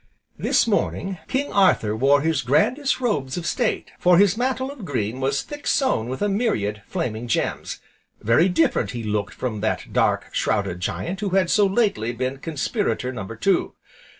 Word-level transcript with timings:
This 0.35 0.65
morning, 0.65 1.19
"King 1.27 1.53
Arthur" 1.53 1.95
wore 1.95 2.21
his 2.21 2.41
grandest 2.41 2.99
robes 2.99 3.37
of 3.37 3.45
state, 3.45 3.91
for 3.99 4.17
his 4.17 4.35
mantle 4.35 4.71
of 4.71 4.83
green 4.83 5.19
was 5.19 5.43
thick 5.43 5.67
sewn 5.67 6.09
with 6.09 6.23
a 6.23 6.27
myriad 6.27 6.81
flaming 6.87 7.27
gems; 7.27 7.77
very 8.19 8.49
different 8.49 8.89
he 8.97 9.03
looked 9.03 9.35
from 9.35 9.59
that 9.61 9.93
dark, 9.93 10.33
shrouded 10.33 10.79
giant 10.79 11.19
who 11.19 11.29
had 11.37 11.51
so 11.51 11.67
lately 11.67 12.11
been 12.13 12.37
Conspirator 12.37 13.13
No. 13.13 13.27
Two. 13.35 13.75